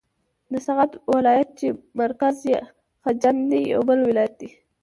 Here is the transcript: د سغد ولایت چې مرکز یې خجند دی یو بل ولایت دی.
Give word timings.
د 0.51 0.53
سغد 0.65 0.91
ولایت 1.15 1.49
چې 1.59 1.67
مرکز 2.01 2.35
یې 2.51 2.59
خجند 3.03 3.41
دی 3.49 3.61
یو 3.73 3.81
بل 3.89 3.99
ولایت 4.09 4.33
دی. 4.41 4.49